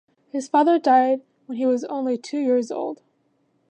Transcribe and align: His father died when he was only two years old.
His 0.31 0.47
father 0.47 0.79
died 0.79 1.21
when 1.45 1.59
he 1.59 1.67
was 1.67 1.83
only 1.83 2.17
two 2.17 2.39
years 2.39 2.71
old. 2.71 3.03